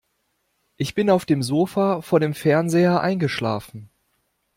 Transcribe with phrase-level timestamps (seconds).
[0.77, 3.91] Ich bin auf dem Sofa vor dem Fernseher eingeschlafen.